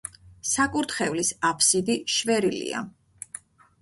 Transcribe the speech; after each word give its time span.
საკურთხევლის 0.51 1.29
აფსიდი 1.51 1.99
შვერილია. 2.17 2.85